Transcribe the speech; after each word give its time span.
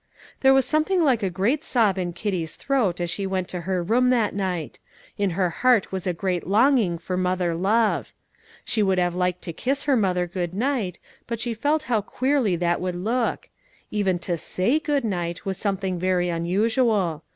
There 0.39 0.51
was 0.51 0.65
something 0.65 1.03
like 1.03 1.21
a 1.21 1.29
great 1.29 1.63
sob 1.63 1.95
in 1.99 2.13
Kitty's 2.13 2.55
throat 2.55 2.99
as 2.99 3.11
she 3.11 3.27
went 3.27 3.47
to 3.49 3.61
her 3.69 3.83
room 3.83 4.09
that 4.09 4.33
night; 4.33 4.79
in 5.15 5.29
her 5.37 5.51
heart 5.51 5.91
was 5.91 6.07
a 6.07 6.11
great 6.13 6.47
longing 6.47 6.97
for 6.97 7.15
mother 7.17 7.53
love. 7.53 8.11
She 8.65 8.81
would 8.81 8.97
have 8.97 9.13
liked 9.13 9.43
to 9.43 9.53
kiss 9.53 9.83
her 9.83 9.95
mother 9.95 10.25
good 10.25 10.55
night, 10.55 10.97
but 11.27 11.39
she 11.39 11.53
felt 11.53 11.83
how 11.83 12.01
queerly 12.01 12.55
that 12.55 12.81
would 12.81 12.95
look; 12.95 13.49
even 13.91 14.17
to 14.25 14.37
say 14.37 14.79
good 14.79 15.03
night 15.03 15.45
was 15.45 15.59
something 15.59 15.99
very 15.99 16.29
unusual. 16.29 17.21